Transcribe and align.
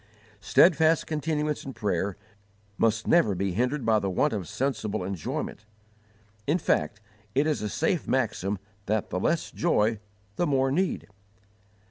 Steadfast 0.39 1.05
continuance 1.05 1.63
in 1.63 1.73
prayer 1.73 2.17
must 2.75 3.05
never 3.05 3.35
be 3.35 3.51
hindered 3.51 3.85
by 3.85 3.99
the 3.99 4.09
want 4.09 4.33
of 4.33 4.47
sensible 4.47 5.03
enjoyment; 5.03 5.63
in 6.47 6.57
fact, 6.57 6.99
it 7.35 7.45
is 7.45 7.61
a 7.61 7.69
safe 7.69 8.07
maxim 8.07 8.57
that 8.87 9.11
the 9.11 9.19
less 9.19 9.51
joy, 9.51 9.99
the 10.37 10.47
more 10.47 10.71
need. 10.71 11.07